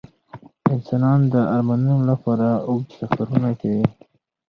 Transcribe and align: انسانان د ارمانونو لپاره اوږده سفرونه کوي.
انسانان 0.73 1.19
د 1.33 1.35
ارمانونو 1.55 1.95
لپاره 2.11 2.47
اوږده 2.69 2.93
سفرونه 3.01 3.49
کوي. 3.61 3.85